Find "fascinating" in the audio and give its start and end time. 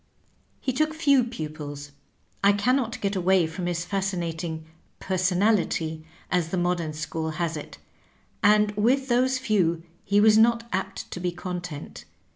3.85-4.65